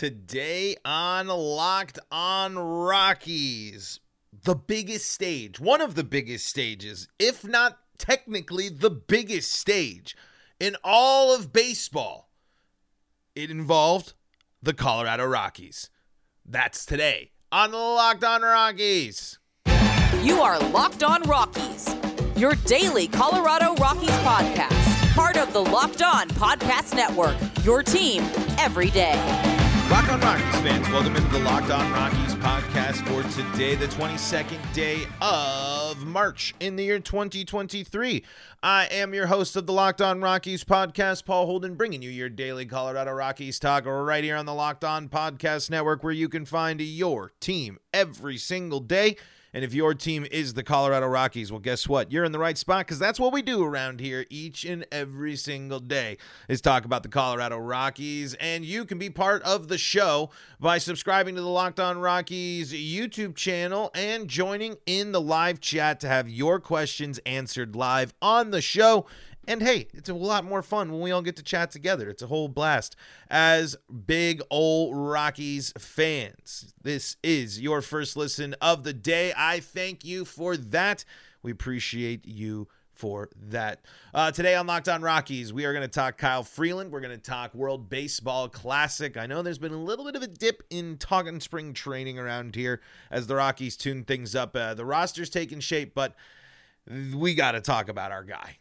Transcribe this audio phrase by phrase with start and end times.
[0.00, 4.00] Today on Locked on Rockies,
[4.44, 10.16] the biggest stage, one of the biggest stages, if not technically the biggest stage
[10.58, 12.30] in all of baseball.
[13.34, 14.14] It involved
[14.62, 15.90] the Colorado Rockies.
[16.46, 19.38] That's today on Locked on Rockies.
[20.22, 21.94] You are Locked On Rockies,
[22.36, 27.36] your daily Colorado Rockies podcast, part of the Locked On Podcast Network,
[27.66, 28.22] your team
[28.56, 29.49] every day.
[29.90, 34.72] Locked on Rockies fans, welcome into the Locked on Rockies podcast for today, the 22nd
[34.72, 38.24] day of March in the year 2023.
[38.62, 42.28] I am your host of the Locked on Rockies podcast, Paul Holden, bringing you your
[42.28, 46.44] daily Colorado Rockies talk right here on the Locked on Podcast Network, where you can
[46.44, 49.16] find your team every single day.
[49.52, 52.12] And if your team is the Colorado Rockies, well, guess what?
[52.12, 55.34] You're in the right spot because that's what we do around here each and every
[55.36, 56.18] single day
[56.48, 58.34] is talk about the Colorado Rockies.
[58.34, 62.72] And you can be part of the show by subscribing to the Locked On Rockies
[62.72, 68.50] YouTube channel and joining in the live chat to have your questions answered live on
[68.50, 69.06] the show.
[69.48, 72.08] And hey, it's a lot more fun when we all get to chat together.
[72.08, 72.94] It's a whole blast.
[73.28, 79.32] As big old Rockies fans, this is your first listen of the day.
[79.36, 81.04] I thank you for that.
[81.42, 83.80] We appreciate you for that.
[84.12, 86.92] Uh, today on Locked On Rockies, we are going to talk Kyle Freeland.
[86.92, 89.16] We're going to talk World Baseball Classic.
[89.16, 92.54] I know there's been a little bit of a dip in talking spring training around
[92.54, 94.54] here as the Rockies tune things up.
[94.54, 96.14] Uh, the roster's taking shape, but
[97.14, 98.59] we got to talk about our guy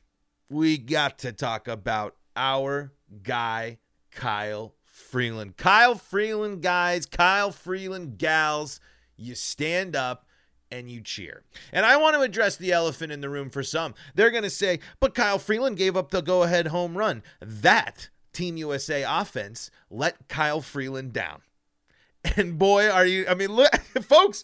[0.49, 2.91] we got to talk about our
[3.23, 3.77] guy,
[4.11, 5.57] Kyle Freeland.
[5.57, 8.79] Kyle Freeland, guys, Kyle Freeland, gals,
[9.15, 10.25] you stand up
[10.71, 11.43] and you cheer.
[11.71, 13.95] And I want to address the elephant in the room for some.
[14.15, 17.23] They're going to say, but Kyle Freeland gave up the go ahead home run.
[17.39, 21.41] That Team USA offense let Kyle Freeland down.
[22.35, 24.43] And boy, are you, I mean, look, folks,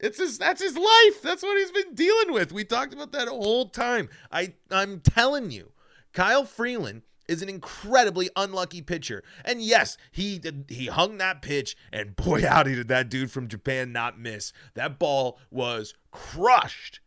[0.00, 1.22] it's his that's his life.
[1.22, 2.52] That's what he's been dealing with.
[2.52, 4.08] We talked about that whole time.
[4.32, 5.72] I I'm telling you,
[6.12, 9.22] Kyle Freeland is an incredibly unlucky pitcher.
[9.44, 13.92] And yes, he he hung that pitch and boy howdy did that dude from Japan
[13.92, 14.52] not miss.
[14.74, 17.00] That ball was crushed.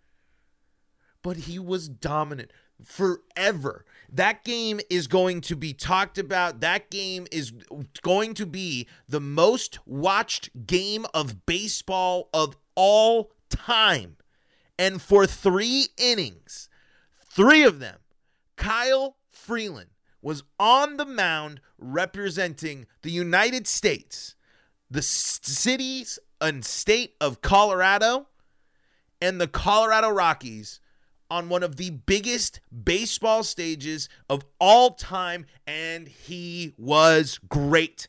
[1.22, 2.52] But he was dominant
[2.84, 3.86] forever.
[4.14, 6.60] That game is going to be talked about.
[6.60, 7.52] That game is
[8.04, 14.18] going to be the most watched game of baseball of all time.
[14.78, 16.70] And for three innings,
[17.26, 17.98] three of them,
[18.56, 19.90] Kyle Freeland
[20.22, 24.36] was on the mound representing the United States,
[24.92, 28.28] the cities and state of Colorado,
[29.20, 30.80] and the Colorado Rockies
[31.34, 38.08] on one of the biggest baseball stages of all time, and he was great.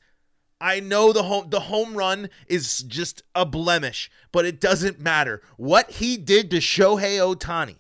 [0.61, 5.41] I know the home the home run is just a blemish, but it doesn't matter.
[5.57, 7.77] What he did to Shohei Ohtani.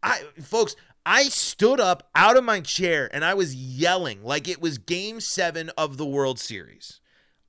[0.00, 4.62] I folks, I stood up out of my chair and I was yelling like it
[4.62, 7.00] was game 7 of the World Series.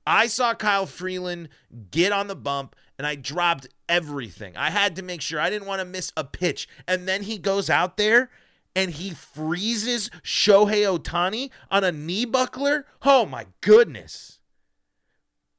[0.06, 1.48] I saw Kyle Freeland
[1.90, 4.56] get on the bump and I dropped everything.
[4.56, 6.68] I had to make sure I didn't want to miss a pitch.
[6.86, 8.30] And then he goes out there
[8.74, 14.40] and he freezes Shohei Ohtani on a knee buckler, oh my goodness.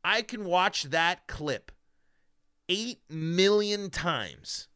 [0.04, 1.72] I can watch that clip
[2.68, 4.68] 8 million times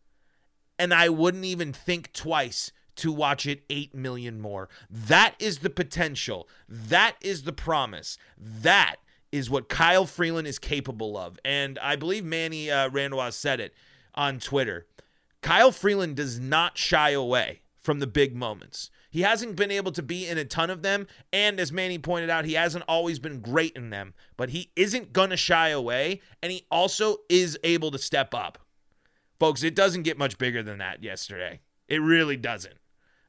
[0.79, 4.69] and I wouldn't even think twice to watch it 8 million more.
[4.89, 6.47] That is the potential.
[6.67, 8.17] That is the promise.
[8.37, 8.97] That
[9.31, 11.39] is what Kyle Freeland is capable of.
[11.43, 13.73] And I believe Manny uh, Randall said it
[14.15, 14.87] on Twitter.
[15.41, 18.89] Kyle Freeland does not shy away from the big moments.
[19.09, 21.07] He hasn't been able to be in a ton of them.
[21.31, 25.13] And as Manny pointed out, he hasn't always been great in them, but he isn't
[25.13, 26.21] going to shy away.
[26.43, 28.59] And he also is able to step up.
[29.39, 31.61] Folks, it doesn't get much bigger than that yesterday.
[31.87, 32.75] It really doesn't.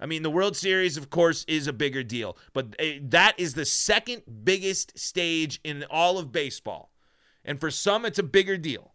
[0.01, 3.55] I mean, the World Series, of course, is a bigger deal, but eh, that is
[3.55, 6.93] the second biggest stage in all of baseball.
[7.45, 8.93] And for some, it's a bigger deal.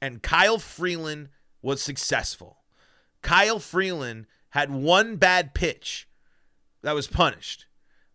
[0.00, 1.28] And Kyle Freeland
[1.62, 2.58] was successful.
[3.22, 6.08] Kyle Freeland had one bad pitch
[6.82, 7.66] that was punished,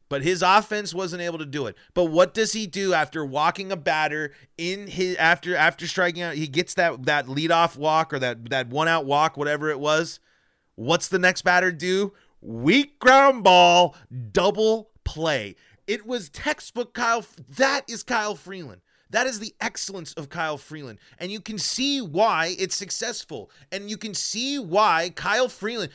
[0.10, 1.76] but his offense wasn't able to do it.
[1.94, 6.36] But what does he do after walking a batter in his after after striking out?
[6.36, 10.20] He gets that that leadoff walk or that that one out walk, whatever it was.
[10.76, 12.14] What's the next batter do?
[12.42, 13.96] Weak ground ball,
[14.32, 15.56] double play.
[15.88, 17.26] It was textbook Kyle.
[17.50, 18.82] That is Kyle Freeland.
[19.10, 20.98] That is the excellence of Kyle Freeland.
[21.20, 23.52] And you can see why it's successful.
[23.72, 25.92] And you can see why Kyle Freeland,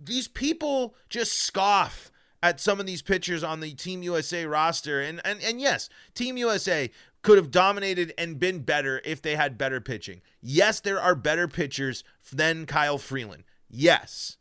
[0.00, 2.10] these people just scoff
[2.42, 5.00] at some of these pitchers on the Team USA roster.
[5.00, 6.90] And and and yes, Team USA
[7.22, 10.22] could have dominated and been better if they had better pitching.
[10.40, 12.02] Yes, there are better pitchers
[12.32, 13.44] than Kyle Freeland.
[13.68, 14.36] Yes.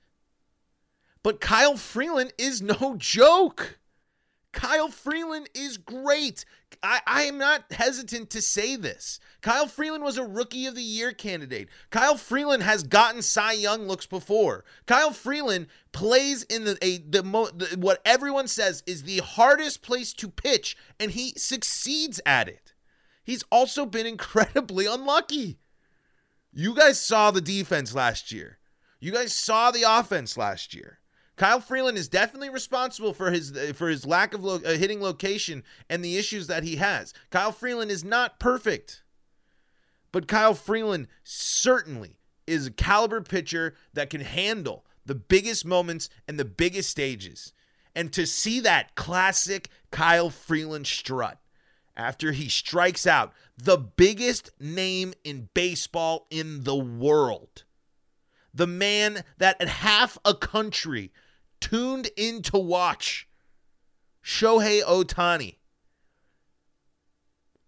[1.23, 3.79] But Kyle Freeland is no joke.
[4.53, 6.43] Kyle Freeland is great.
[6.81, 9.19] I, I, am not hesitant to say this.
[9.41, 11.69] Kyle Freeland was a rookie of the year candidate.
[11.91, 14.65] Kyle Freeland has gotten Cy Young looks before.
[14.85, 19.83] Kyle Freeland plays in the a the, mo, the what everyone says is the hardest
[19.83, 22.73] place to pitch, and he succeeds at it.
[23.23, 25.59] He's also been incredibly unlucky.
[26.51, 28.56] You guys saw the defense last year.
[28.99, 30.99] You guys saw the offense last year.
[31.35, 35.63] Kyle Freeland is definitely responsible for his for his lack of lo- uh, hitting location
[35.87, 37.13] and the issues that he has.
[37.29, 39.03] Kyle Freeland is not perfect.
[40.11, 42.17] But Kyle Freeland certainly
[42.47, 47.53] is a caliber pitcher that can handle the biggest moments and the biggest stages.
[47.95, 51.39] And to see that classic Kyle Freeland strut
[51.95, 57.63] after he strikes out the biggest name in baseball in the world,
[58.57, 61.11] the man that half a country
[61.61, 63.27] tuned in to watch
[64.23, 65.57] Shohei Ohtani,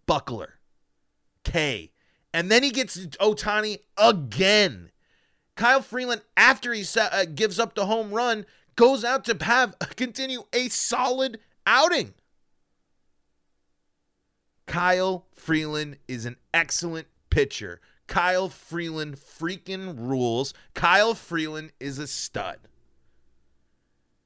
[0.07, 0.55] Buckler,
[1.43, 1.91] K,
[2.33, 4.91] and then he gets Ohtani again.
[5.55, 8.45] Kyle Freeland, after he uh, gives up the home run,
[8.75, 12.13] goes out to have continue a solid outing.
[14.65, 17.79] Kyle Freeland is an excellent pitcher.
[18.09, 20.53] Kyle Freeland freaking rules.
[20.73, 22.57] Kyle Freeland is a stud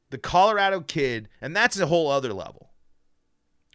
[0.10, 2.70] the Colorado kid, and that's a whole other level.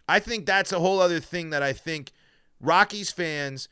[0.07, 2.13] I think that's a whole other thing that I think
[2.61, 3.67] Rockies fans,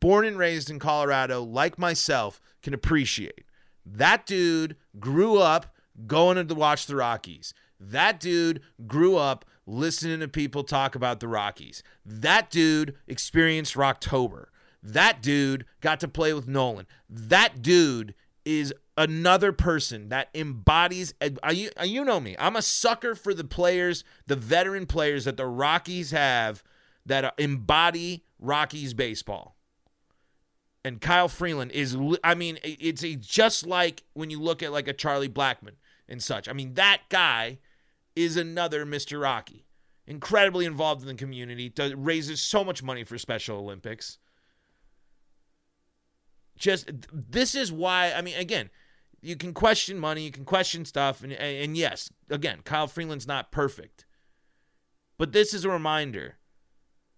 [0.00, 3.44] born and raised in Colorado, like myself, can appreciate.
[3.84, 7.52] That dude grew up going to watch the Rockies.
[7.78, 11.82] That dude grew up listening to people talk about the Rockies.
[12.02, 14.46] That dude experienced Rocktober.
[14.86, 16.86] That dude got to play with Nolan.
[17.10, 22.36] That dude is another person that embodies uh, you, uh, you know me.
[22.38, 26.62] I'm a sucker for the players the veteran players that the rockies have
[27.04, 29.56] that uh, embody rockies baseball.
[30.84, 34.86] And kyle freeland is i mean it's a, just like when you look at like
[34.86, 35.74] a charlie blackmon
[36.08, 36.48] and such.
[36.48, 37.58] I mean that guy
[38.14, 39.66] is another mr rocky.
[40.06, 44.18] Incredibly involved in the community does, raises so much money for special olympics
[46.56, 48.70] just this is why i mean again
[49.26, 53.50] you can question money, you can question stuff, and, and yes, again, Kyle Freeland's not
[53.50, 54.04] perfect.
[55.18, 56.36] But this is a reminder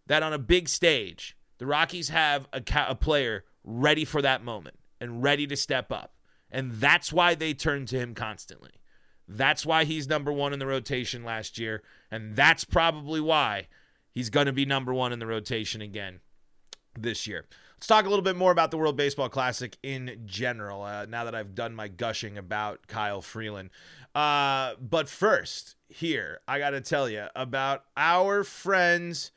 [0.07, 4.79] that on a big stage, the Rockies have a, a player ready for that moment
[5.01, 6.15] and ready to step up.
[6.51, 8.71] And that's why they turn to him constantly.
[9.27, 11.83] That's why he's number one in the rotation last year.
[12.11, 13.67] And that's probably why
[14.11, 16.21] he's going to be number one in the rotation again
[16.99, 17.45] this year.
[17.79, 20.83] Let's talk a little bit more about the World Baseball Classic in general.
[20.83, 23.71] Uh, now that I've done my gushing about Kyle Freeland,
[24.17, 29.31] uh, but first, here I got to tell you about our friends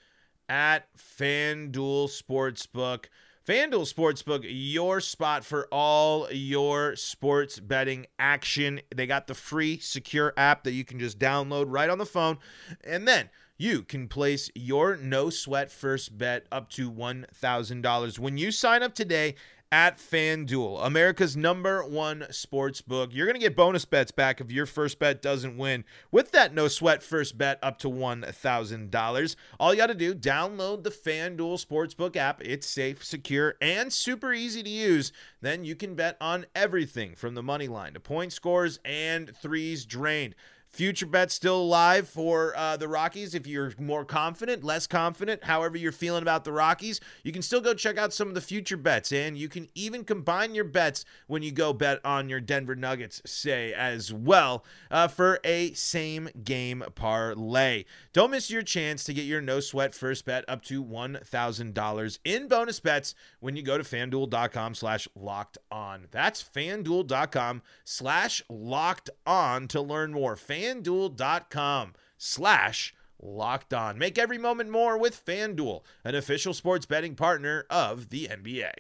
[0.49, 3.05] at FanDuel Sportsbook.
[3.47, 8.81] FanDuel Sportsbook, your spot for all your sports betting action.
[8.95, 12.39] They got the free secure app that you can just download right on the phone.
[12.83, 13.29] And then
[13.61, 18.95] you can place your no sweat first bet up to $1,000 when you sign up
[18.95, 19.35] today
[19.71, 23.11] at FanDuel, America's number one sports book.
[23.13, 26.55] You're going to get bonus bets back if your first bet doesn't win with that
[26.55, 29.35] no sweat first bet up to $1,000.
[29.59, 32.41] All you got to do, download the FanDuel Sportsbook app.
[32.43, 35.13] It's safe, secure, and super easy to use.
[35.39, 39.85] Then you can bet on everything from the money line to point scores and threes
[39.85, 40.33] drained.
[40.71, 43.35] Future bets still alive for uh, the Rockies.
[43.35, 47.59] If you're more confident, less confident, however you're feeling about the Rockies, you can still
[47.59, 49.11] go check out some of the future bets.
[49.11, 53.21] And you can even combine your bets when you go bet on your Denver Nuggets,
[53.25, 57.83] say, as well, uh, for a same game parlay.
[58.13, 62.47] Don't miss your chance to get your no sweat first bet up to $1,000 in
[62.47, 66.07] bonus bets when you go to fanduel.com slash locked on.
[66.11, 70.37] That's fanduel.com slash locked on to learn more.
[70.37, 73.97] Fan fanduel.com slash locked on.
[73.97, 78.71] Make every moment more with FanDuel, an official sports betting partner of the NBA.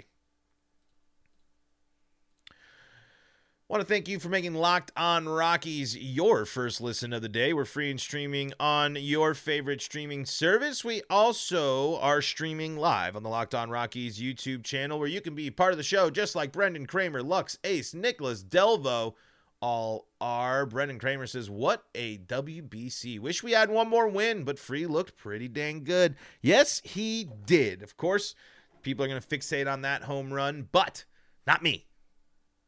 [3.67, 7.53] Want to thank you for making Locked On Rockies your first listen of the day.
[7.53, 10.83] We're free and streaming on your favorite streaming service.
[10.83, 15.35] We also are streaming live on the Locked On Rockies YouTube channel where you can
[15.35, 19.13] be part of the show just like Brendan Kramer, Lux Ace, Nicholas Delvo,
[19.61, 20.65] all are.
[20.65, 23.19] Brendan Kramer says, What a WBC.
[23.19, 26.15] Wish we had one more win, but Free looked pretty dang good.
[26.41, 27.81] Yes, he did.
[27.81, 28.35] Of course,
[28.81, 31.05] people are going to fixate on that home run, but
[31.45, 31.87] not me.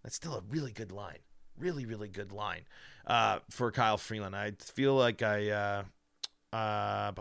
[0.03, 1.19] That's still a really good line.
[1.57, 2.63] Really, really good line
[3.05, 4.35] uh, for Kyle Freeland.
[4.35, 5.50] I feel like I.
[5.50, 5.83] Uh,
[6.53, 7.12] uh,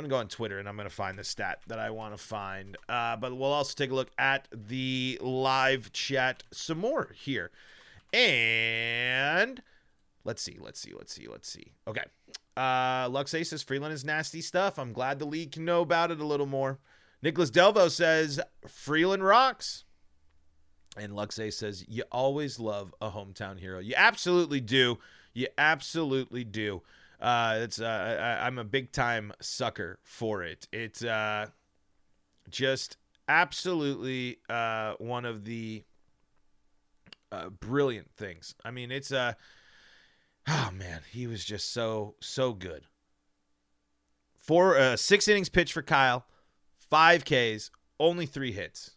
[0.00, 1.90] I'm going to go on Twitter and I'm going to find the stat that I
[1.90, 2.78] want to find.
[2.88, 7.50] Uh, but we'll also take a look at the live chat some more here.
[8.14, 9.62] And
[10.24, 11.72] let's see, let's see, let's see, let's see.
[11.86, 12.04] Okay.
[12.56, 14.78] Uh, Luxay says Freeland is nasty stuff.
[14.78, 16.78] I'm glad the league can know about it a little more.
[17.22, 19.84] Nicholas Delvo says Freeland rocks.
[20.96, 23.80] And Luxay says, You always love a hometown hero.
[23.80, 24.98] You absolutely do.
[25.34, 26.80] You absolutely do.
[27.20, 30.66] Uh, it's uh, I, am a big time sucker for it.
[30.72, 31.48] It's uh,
[32.48, 32.96] just
[33.28, 35.84] absolutely uh, one of the
[37.30, 38.54] uh, brilliant things.
[38.64, 39.34] I mean, it's uh,
[40.48, 42.84] oh man, he was just so so good.
[44.38, 46.24] Four uh, six innings pitched for Kyle,
[46.78, 48.96] five Ks, only three hits.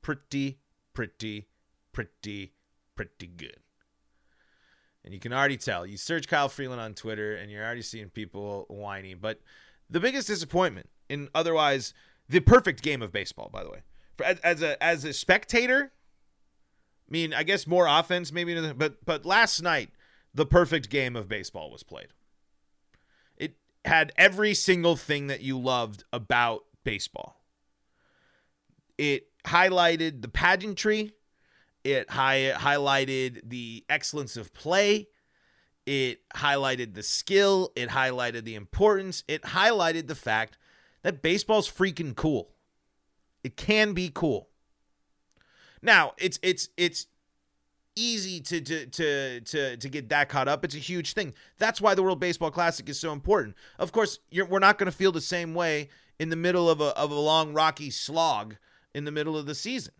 [0.00, 0.60] Pretty,
[0.94, 1.48] pretty,
[1.92, 2.54] pretty,
[2.96, 3.58] pretty good.
[5.04, 5.84] And you can already tell.
[5.84, 9.18] You search Kyle Freeland on Twitter and you're already seeing people whining.
[9.20, 9.40] But
[9.90, 11.92] the biggest disappointment in otherwise
[12.28, 13.82] the perfect game of baseball, by the way.
[14.24, 15.92] As, as a as a spectator,
[17.08, 19.90] I mean, I guess more offense maybe, but but last night
[20.34, 22.08] the perfect game of baseball was played.
[23.36, 27.44] It had every single thing that you loved about baseball.
[28.96, 31.12] It highlighted the pageantry
[31.84, 35.08] it high, highlighted the excellence of play.
[35.84, 37.72] It highlighted the skill.
[37.74, 39.24] It highlighted the importance.
[39.26, 40.58] It highlighted the fact
[41.02, 42.50] that baseball's freaking cool.
[43.42, 44.48] It can be cool.
[45.82, 47.06] Now, it's it's it's
[47.96, 50.64] easy to to to to to get that caught up.
[50.64, 51.34] It's a huge thing.
[51.58, 53.56] That's why the World Baseball Classic is so important.
[53.78, 55.88] Of course, we're not going to feel the same way
[56.20, 58.56] in the middle of a of a long rocky slog
[58.94, 59.94] in the middle of the season.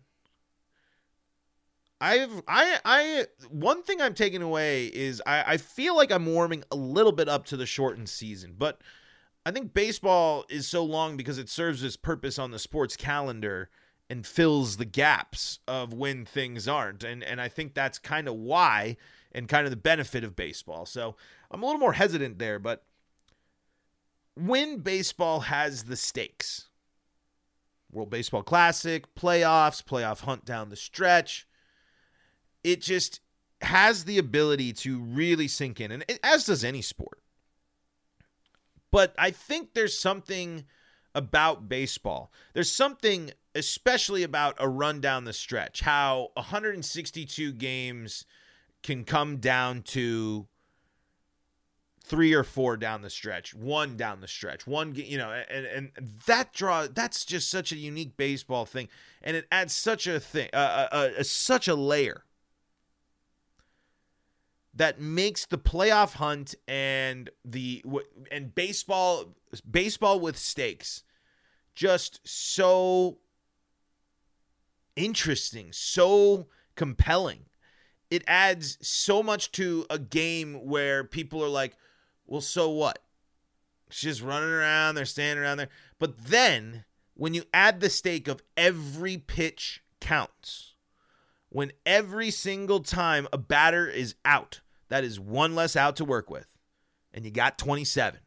[2.03, 6.65] I've I I one thing I'm taking away is I, I feel like I'm warming
[6.69, 8.81] a little bit up to the shortened season, but
[9.45, 13.69] I think baseball is so long because it serves its purpose on the sports calendar
[14.09, 17.05] and fills the gaps of when things aren't.
[17.05, 18.97] And and I think that's kind of why
[19.31, 20.85] and kind of the benefit of baseball.
[20.85, 21.15] So
[21.49, 22.83] I'm a little more hesitant there, but
[24.35, 26.67] when baseball has the stakes,
[27.93, 31.47] World Baseball Classic, playoffs, playoff hunt down the stretch,
[32.63, 33.19] it just
[33.61, 37.19] has the ability to really sink in, and as does any sport.
[38.91, 40.65] But I think there's something
[41.15, 42.31] about baseball.
[42.53, 48.25] There's something especially about a run down the stretch, how 162 games
[48.81, 50.47] can come down to
[52.03, 55.91] three or four down the stretch, one down the stretch, one you know, and and
[56.27, 58.89] that draw that's just such a unique baseball thing,
[59.21, 62.25] and it adds such a thing, uh, such a layer
[64.73, 67.83] that makes the playoff hunt and the
[68.31, 69.35] and baseball
[69.69, 71.03] baseball with stakes
[71.75, 73.17] just so
[74.95, 77.45] interesting, so compelling.
[78.09, 81.75] It adds so much to a game where people are like,
[82.25, 83.03] "Well, so what?"
[83.89, 85.69] She's running around, they're standing around there.
[85.99, 90.73] But then when you add the stake of every pitch counts,
[91.49, 94.61] when every single time a batter is out,
[94.93, 96.55] that is one less out to work with.
[97.15, 98.19] And you got 27.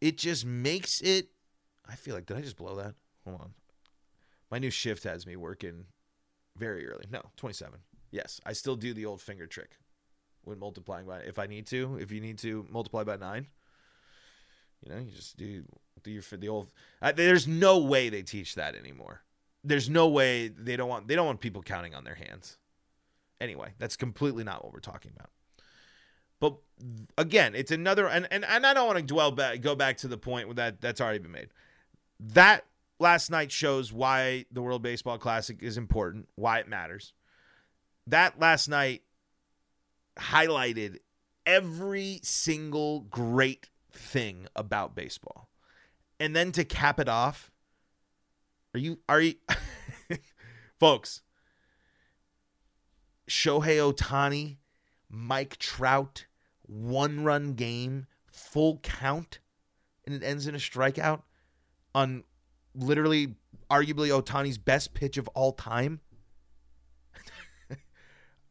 [0.00, 1.28] It just makes it.
[1.88, 2.96] I feel like, did I just blow that?
[3.24, 3.54] Hold on.
[4.50, 5.84] My new shift has me working
[6.56, 7.04] very early.
[7.12, 7.78] No, 27.
[8.10, 9.76] Yes, I still do the old finger trick
[10.42, 11.96] when multiplying by if I need to.
[12.00, 13.46] If you need to multiply by nine,
[14.84, 15.62] you know, you just do
[16.02, 16.72] do your the old.
[17.00, 19.22] Uh, there's no way they teach that anymore
[19.64, 22.58] there's no way they don't want they don't want people counting on their hands.
[23.40, 25.30] Anyway, that's completely not what we're talking about.
[26.40, 26.56] But
[27.16, 30.08] again, it's another and and, and I don't want to dwell back go back to
[30.08, 31.48] the point that that's already been made.
[32.18, 32.64] That
[32.98, 37.12] last night shows why the World Baseball Classic is important, why it matters.
[38.06, 39.02] That last night
[40.18, 40.98] highlighted
[41.46, 45.48] every single great thing about baseball.
[46.18, 47.51] And then to cap it off,
[48.74, 49.34] are you are you
[50.80, 51.22] folks?
[53.28, 54.56] Shohei Ohtani,
[55.08, 56.26] Mike Trout,
[56.62, 59.38] one run game, full count,
[60.04, 61.22] and it ends in a strikeout
[61.94, 62.24] on
[62.74, 63.36] literally
[63.70, 66.00] arguably Ohtani's best pitch of all time.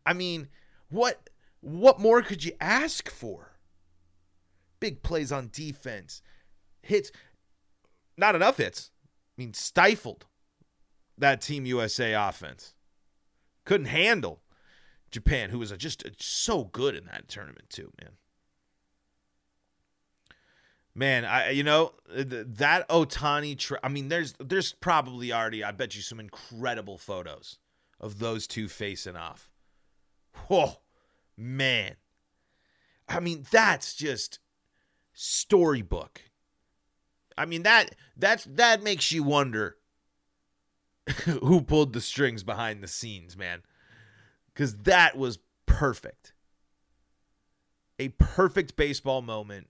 [0.05, 0.47] I mean,
[0.89, 1.29] what
[1.61, 3.57] what more could you ask for?
[4.79, 6.21] Big plays on defense,
[6.81, 7.11] hits,
[8.17, 8.90] not enough hits.
[9.41, 10.27] I mean, stifled
[11.17, 12.75] that Team USA offense.
[13.65, 14.43] Couldn't handle
[15.09, 18.11] Japan, who was just so good in that tournament too, man.
[20.93, 23.57] Man, I you know that Ohtani.
[23.57, 27.57] Tra- I mean, there's there's probably already I bet you some incredible photos
[27.99, 29.49] of those two facing off.
[30.49, 30.81] Whoa,
[31.35, 31.95] man!
[33.09, 34.37] I mean, that's just
[35.13, 36.21] storybook.
[37.37, 39.77] I mean that that's that makes you wonder
[41.25, 43.63] who pulled the strings behind the scenes, man.
[44.55, 46.33] Cuz that was perfect.
[47.99, 49.69] A perfect baseball moment,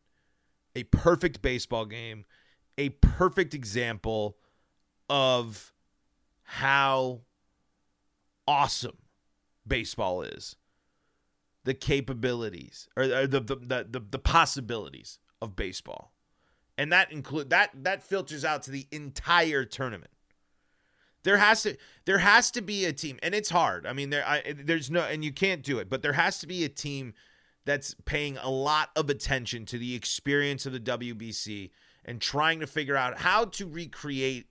[0.76, 2.26] a perfect baseball game,
[2.78, 4.38] a perfect example
[5.10, 5.74] of
[6.44, 7.22] how
[8.48, 8.98] awesome
[9.68, 10.56] baseball is.
[11.64, 16.11] The capabilities or the the the, the, the possibilities of baseball.
[16.82, 20.10] And that include that that filters out to the entire tournament.
[21.22, 23.86] There has to there has to be a team, and it's hard.
[23.86, 26.48] I mean, there I, there's no, and you can't do it, but there has to
[26.48, 27.14] be a team
[27.66, 31.70] that's paying a lot of attention to the experience of the WBC
[32.04, 34.48] and trying to figure out how to recreate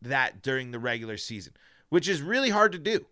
[0.00, 1.52] that during the regular season,
[1.90, 3.04] which is really hard to do.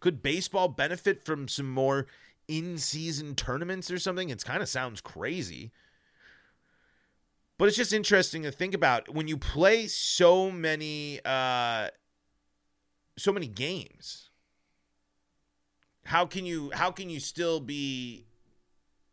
[0.00, 2.08] Could baseball benefit from some more
[2.46, 4.28] in-season tournaments or something?
[4.28, 5.72] It kind of sounds crazy.
[7.62, 11.90] But it's just interesting to think about when you play so many uh
[13.16, 14.30] so many games.
[16.06, 18.26] How can you how can you still be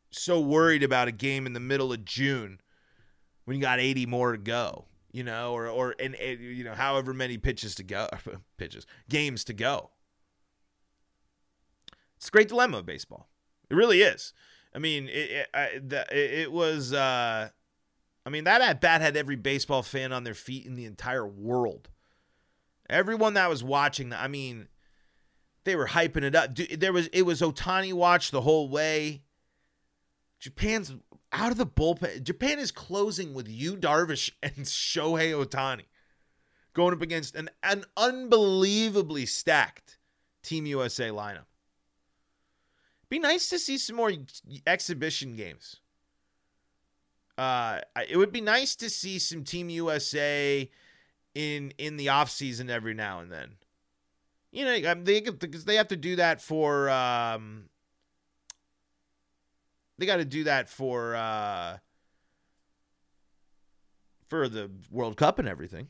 [0.10, 2.60] so worried about a game in the middle of June
[3.46, 6.74] when you got 80 more to go, you know, or or and, and you know,
[6.74, 8.10] however many pitches to go,
[8.58, 9.92] pitches, games to go.
[12.18, 13.30] It's a great dilemma of baseball.
[13.70, 14.34] It really is.
[14.74, 17.50] I mean, it it, it, it was uh
[18.26, 21.26] I mean, that at bat had every baseball fan on their feet in the entire
[21.26, 21.90] world.
[22.90, 24.68] Everyone that was watching, I mean,
[25.64, 26.56] they were hyping it up.
[26.56, 29.24] There was it was Ohtani watch the whole way.
[30.40, 30.96] Japan's
[31.32, 32.24] out of the bullpen.
[32.24, 35.86] Japan is closing with Yu Darvish and Shohei Ohtani
[36.74, 39.98] going up against an an unbelievably stacked
[40.44, 41.46] Team USA lineup.
[43.10, 44.12] Be nice to see some more
[44.68, 45.78] exhibition games
[47.40, 50.70] uh, it would be nice to see some Team USA
[51.34, 53.52] in in the off season every now and then.
[54.52, 56.90] You know, um, they because they have to do that for.
[56.90, 57.70] Um,
[59.98, 61.78] they got to do that for uh,
[64.28, 65.90] for the World Cup and everything.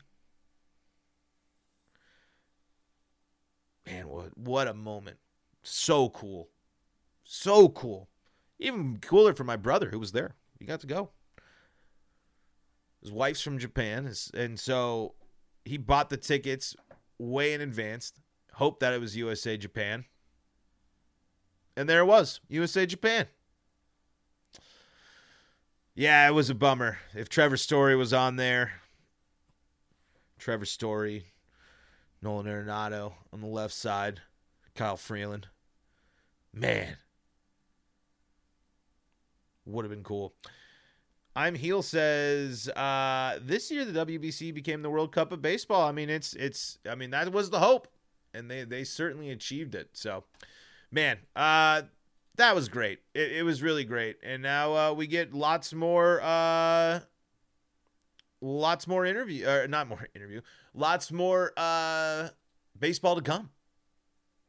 [3.86, 5.18] Man, what what a moment!
[5.64, 6.50] So cool,
[7.24, 8.08] so cool.
[8.60, 10.36] Even cooler for my brother who was there.
[10.60, 11.10] He got to go.
[13.02, 15.14] His wife's from Japan, and so
[15.64, 16.76] he bought the tickets
[17.18, 18.12] way in advance.
[18.54, 20.04] Hoped that it was USA Japan,
[21.76, 23.26] and there it was, USA Japan.
[25.94, 26.98] Yeah, it was a bummer.
[27.14, 28.80] If Trevor Story was on there,
[30.38, 31.26] Trevor Story,
[32.20, 34.20] Nolan Arenado on the left side,
[34.74, 35.48] Kyle Freeland.
[36.52, 36.96] Man,
[39.64, 40.34] would have been cool.
[41.34, 45.86] I'm Heel says uh, this year the WBC became the World Cup of baseball.
[45.86, 47.88] I mean, it's it's I mean that was the hope,
[48.34, 49.90] and they they certainly achieved it.
[49.92, 50.24] So,
[50.90, 51.82] man, uh,
[52.36, 53.00] that was great.
[53.14, 57.00] It, it was really great, and now uh, we get lots more uh,
[58.40, 60.40] lots more interview or not more interview,
[60.74, 62.30] lots more uh,
[62.78, 63.50] baseball to come.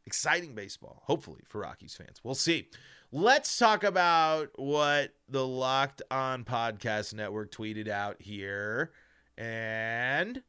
[0.08, 2.22] Exciting baseball, hopefully for Rockies fans.
[2.24, 2.70] We'll see.
[3.14, 8.94] Let's talk about what the Locked On Podcast Network tweeted out here
[9.38, 10.44] and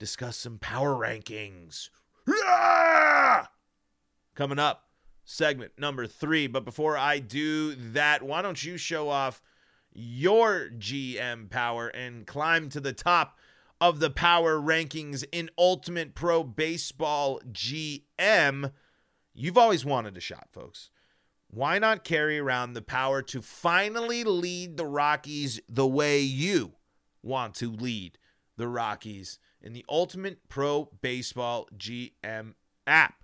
[0.00, 1.90] discuss some power rankings.
[4.34, 4.88] Coming up,
[5.24, 6.48] segment number three.
[6.48, 9.40] But before I do that, why don't you show off
[9.92, 13.38] your GM power and climb to the top
[13.80, 18.72] of the power rankings in Ultimate Pro Baseball GM?
[19.32, 20.90] You've always wanted a shot, folks
[21.50, 26.74] why not carry around the power to finally lead the Rockies the way you
[27.22, 28.18] want to lead
[28.56, 32.54] the Rockies in the Ultimate Pro Baseball GM
[32.86, 33.14] app?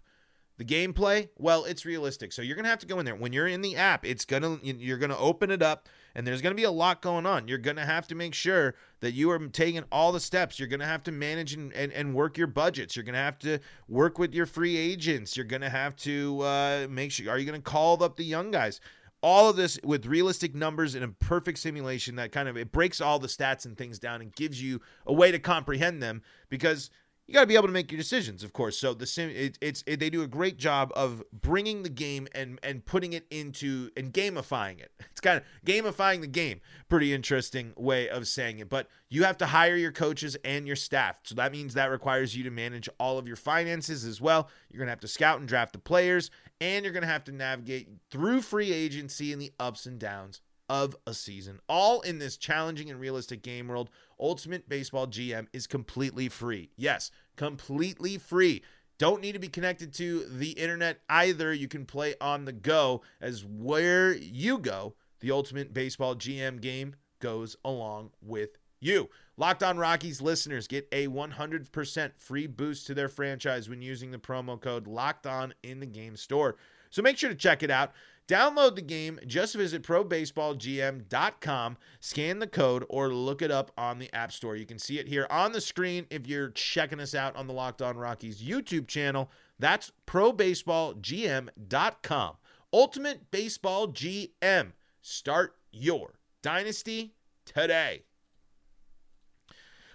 [0.56, 2.32] The gameplay, well, it's realistic.
[2.32, 3.16] So you're going to have to go in there.
[3.16, 6.26] When you're in the app, it's going to you're going to open it up and
[6.26, 7.48] there's going to be a lot going on.
[7.48, 10.58] You're going to have to make sure that you are taking all the steps.
[10.58, 12.96] You're going to have to manage and, and, and work your budgets.
[12.96, 15.36] You're going to have to work with your free agents.
[15.36, 18.24] You're going to have to uh, make sure are you going to call up the
[18.24, 18.80] young guys?
[19.24, 23.00] all of this with realistic numbers in a perfect simulation that kind of it breaks
[23.00, 26.90] all the stats and things down and gives you a way to comprehend them because
[27.26, 28.78] you got to be able to make your decisions, of course.
[28.78, 32.28] So the sim, it, it's it, they do a great job of bringing the game
[32.34, 34.92] and and putting it into and gamifying it.
[35.14, 36.60] It's kind of gamifying the game.
[36.88, 38.68] Pretty interesting way of saying it.
[38.68, 42.36] But you have to hire your coaches and your staff, so that means that requires
[42.36, 44.48] you to manage all of your finances as well.
[44.70, 47.88] You're gonna have to scout and draft the players, and you're gonna have to navigate
[48.10, 52.90] through free agency and the ups and downs of a season, all in this challenging
[52.90, 53.90] and realistic game world.
[54.18, 56.70] Ultimate Baseball GM is completely free.
[56.76, 58.62] Yes, completely free.
[58.96, 61.52] Don't need to be connected to the internet either.
[61.52, 66.94] You can play on the go as where you go, the Ultimate Baseball GM game
[67.18, 69.08] goes along with you.
[69.36, 74.18] Locked on Rockies listeners get a 100% free boost to their franchise when using the
[74.18, 76.56] promo code Locked On in the game store.
[76.90, 77.92] So make sure to check it out.
[78.26, 79.20] Download the game.
[79.26, 84.56] Just visit probaseballgm.com, scan the code, or look it up on the App Store.
[84.56, 87.52] You can see it here on the screen if you're checking us out on the
[87.52, 89.30] Locked On Rockies YouTube channel.
[89.58, 92.36] That's probaseballgm.com.
[92.72, 94.72] Ultimate Baseball GM.
[95.02, 97.12] Start your dynasty
[97.44, 98.04] today.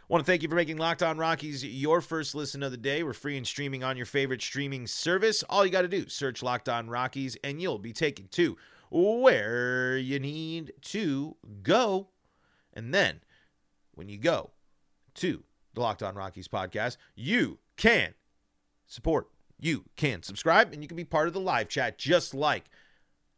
[0.09, 3.03] Want to thank you for making Locked On Rockies your first listen of the day.
[3.03, 5.43] We're free and streaming on your favorite streaming service.
[5.43, 8.57] All you got to do, search Locked On Rockies, and you'll be taken to
[8.89, 12.07] where you need to go.
[12.73, 13.21] And then
[13.93, 14.49] when you go
[15.13, 15.43] to
[15.75, 18.15] the Locked On Rockies podcast, you can
[18.87, 19.27] support,
[19.59, 22.71] you can subscribe, and you can be part of the live chat just like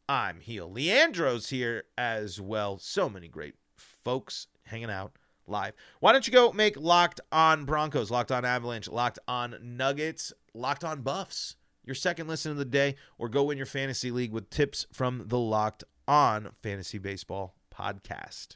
[0.07, 0.71] I'm Heel.
[0.71, 2.77] Leandro's here as well.
[2.77, 5.17] So many great folks hanging out
[5.52, 5.74] live.
[6.00, 10.84] Why don't you go make Locked On Broncos, Locked On Avalanche, Locked On Nuggets, Locked
[10.84, 14.50] On Buffs your second listen of the day, or go win your fantasy league with
[14.50, 18.56] tips from the Locked On Fantasy Baseball podcast.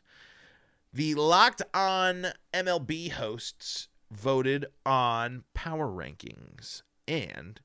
[0.94, 7.60] The Locked On MLB hosts voted on power rankings, and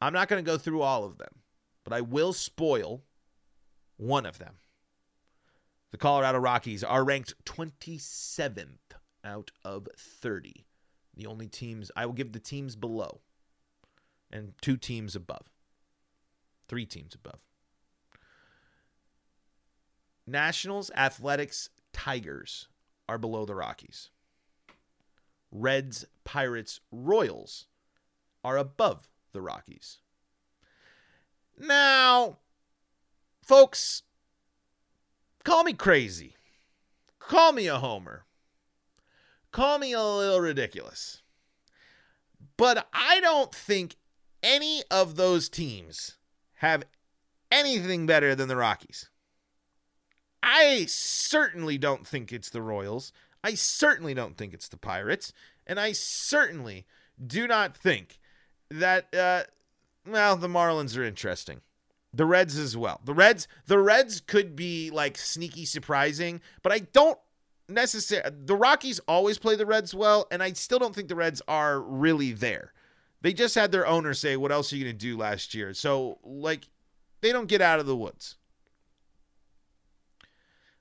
[0.00, 1.40] I'm not going to go through all of them,
[1.84, 3.02] but I will spoil
[3.96, 4.54] one of them.
[5.92, 10.64] The Colorado Rockies are ranked 27th out of 30.
[11.14, 13.20] The only teams, I will give the teams below
[14.30, 15.50] and two teams above,
[16.66, 17.40] three teams above.
[20.26, 22.68] Nationals, Athletics, Tigers
[23.06, 24.08] are below the Rockies.
[25.50, 27.66] Reds, Pirates, Royals
[28.42, 29.98] are above the Rockies.
[31.58, 32.38] Now,
[33.42, 34.04] folks,
[35.44, 36.36] Call me crazy.
[37.18, 38.24] Call me a homer.
[39.50, 41.22] Call me a little ridiculous.
[42.56, 43.96] But I don't think
[44.42, 46.16] any of those teams
[46.56, 46.84] have
[47.50, 49.08] anything better than the Rockies.
[50.42, 53.12] I certainly don't think it's the Royals.
[53.44, 55.32] I certainly don't think it's the Pirates.
[55.66, 56.86] And I certainly
[57.24, 58.18] do not think
[58.70, 59.44] that, uh,
[60.06, 61.60] well, the Marlins are interesting.
[62.14, 63.00] The Reds as well.
[63.04, 67.18] The Reds, the Reds could be like sneaky surprising, but I don't
[67.68, 68.36] necessarily.
[68.44, 71.80] The Rockies always play the Reds well, and I still don't think the Reds are
[71.80, 72.72] really there.
[73.22, 75.72] They just had their owner say, "What else are you going to do last year?"
[75.72, 76.68] So like,
[77.22, 78.36] they don't get out of the woods.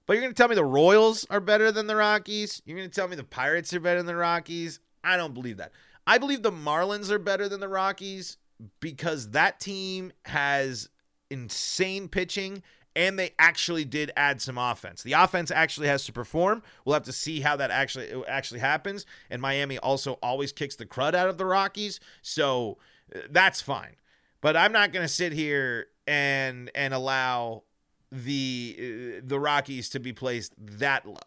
[0.06, 2.62] But you're going to tell me the Royals are better than the Rockies?
[2.66, 4.80] You're going to tell me the Pirates are better than the Rockies?
[5.04, 5.72] I don't believe that.
[6.06, 8.38] I believe the Marlins are better than the Rockies
[8.80, 10.90] because that team has
[11.32, 12.62] insane pitching
[12.96, 15.04] and they actually did add some offense.
[15.04, 16.62] The offense actually has to perform.
[16.84, 19.06] We'll have to see how that actually actually happens.
[19.30, 22.78] And Miami also always kicks the crud out of the Rockies, so
[23.16, 23.96] uh, that's fine.
[24.42, 27.64] But I'm not going to sit here and and allow
[28.12, 31.18] the uh, the Rockies to be placed that low.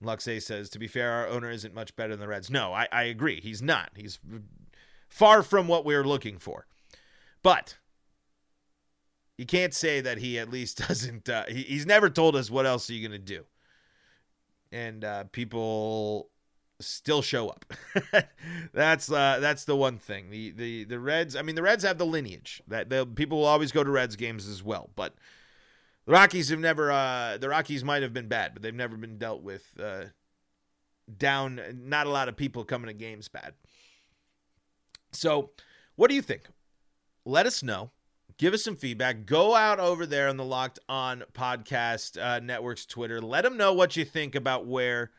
[0.00, 2.50] Luxe says, to be fair, our owner isn't much better than the Reds.
[2.50, 3.40] No, I, I agree.
[3.40, 3.90] He's not.
[3.96, 4.20] He's
[5.08, 6.68] far from what we're looking for.
[7.42, 7.78] But
[9.36, 11.28] you can't say that he at least doesn't.
[11.28, 13.44] Uh, he, he's never told us what else are you going to do,
[14.72, 16.30] and uh, people
[16.80, 17.64] still show up.
[18.72, 20.30] that's uh, that's the one thing.
[20.30, 21.36] The the the Reds.
[21.36, 24.16] I mean, the Reds have the lineage that the people will always go to Reds
[24.16, 25.14] games as well, but.
[26.06, 26.90] The Rockies have never.
[26.90, 30.04] Uh, the Rockies might have been bad, but they've never been dealt with uh,
[31.14, 31.60] down.
[31.84, 33.52] Not a lot of people coming to games bad.
[35.12, 35.50] So,
[35.96, 36.44] what do you think?
[37.28, 37.90] Let us know.
[38.38, 39.26] Give us some feedback.
[39.26, 43.20] Go out over there on the Locked On Podcast uh, Network's Twitter.
[43.20, 45.10] Let them know what you think about where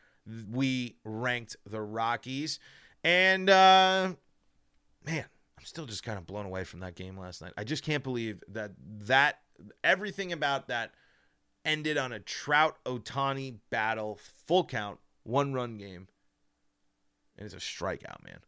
[0.50, 2.58] we ranked the Rockies.
[3.04, 4.14] And, uh,
[5.06, 5.24] man,
[5.56, 7.52] I'm still just kind of blown away from that game last night.
[7.56, 9.38] I just can't believe that that
[9.84, 10.90] everything about that
[11.64, 14.18] ended on a Trout Ohtani battle,
[14.48, 16.08] full count, one run game.
[17.38, 18.40] And it's a strikeout, man.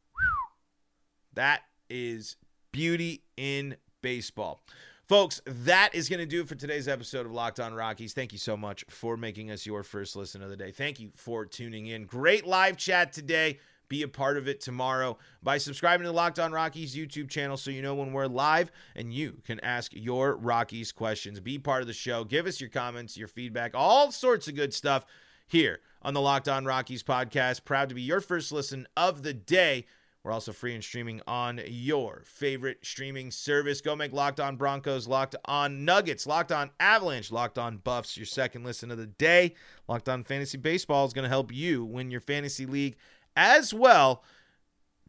[1.34, 2.34] That is
[2.72, 4.60] beauty in baseball.
[5.08, 8.14] Folks, that is going to do it for today's episode of Locked On Rockies.
[8.14, 10.70] Thank you so much for making us your first listen of the day.
[10.70, 12.06] Thank you for tuning in.
[12.06, 13.58] Great live chat today.
[13.88, 17.58] Be a part of it tomorrow by subscribing to the Locked On Rockies YouTube channel
[17.58, 21.40] so you know when we're live and you can ask your Rockies questions.
[21.40, 22.24] Be part of the show.
[22.24, 25.04] Give us your comments, your feedback, all sorts of good stuff
[25.46, 27.66] here on the Locked On Rockies podcast.
[27.66, 29.84] Proud to be your first listen of the day.
[30.24, 33.80] We're also free and streaming on your favorite streaming service.
[33.80, 38.26] Go make Locked On Broncos, Locked On Nuggets, Locked On Avalanche, Locked On Buffs your
[38.26, 39.54] second listen of the day.
[39.88, 42.96] Locked On Fantasy Baseball is going to help you win your fantasy league
[43.36, 44.22] as well.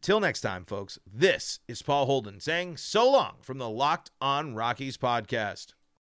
[0.00, 4.54] Till next time, folks, this is Paul Holden saying so long from the Locked On
[4.54, 5.74] Rockies podcast.